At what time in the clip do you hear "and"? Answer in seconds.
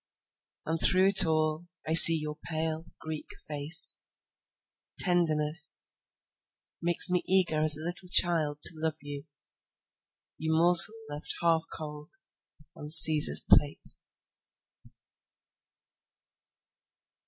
0.65-0.81